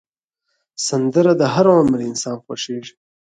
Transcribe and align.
سندره 0.87 1.33
د 1.41 1.43
هر 1.53 1.65
عمر 1.77 1.99
انسان 2.09 2.37
خوښېږي 2.43 2.93